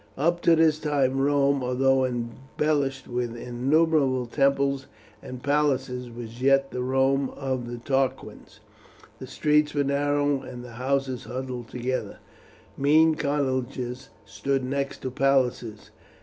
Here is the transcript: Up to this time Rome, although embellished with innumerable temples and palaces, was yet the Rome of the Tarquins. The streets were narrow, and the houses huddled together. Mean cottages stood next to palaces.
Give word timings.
Up 0.17 0.41
to 0.41 0.55
this 0.55 0.79
time 0.79 1.21
Rome, 1.21 1.63
although 1.63 2.05
embellished 2.05 3.07
with 3.07 3.37
innumerable 3.37 4.25
temples 4.25 4.87
and 5.21 5.43
palaces, 5.43 6.09
was 6.09 6.41
yet 6.41 6.71
the 6.71 6.81
Rome 6.81 7.29
of 7.37 7.69
the 7.69 7.77
Tarquins. 7.77 8.61
The 9.19 9.27
streets 9.27 9.75
were 9.75 9.83
narrow, 9.83 10.41
and 10.41 10.65
the 10.65 10.71
houses 10.81 11.25
huddled 11.25 11.67
together. 11.67 12.17
Mean 12.75 13.13
cottages 13.13 14.09
stood 14.25 14.63
next 14.63 15.03
to 15.03 15.11
palaces. 15.11 15.91